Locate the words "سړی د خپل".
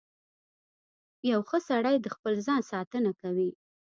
1.69-2.33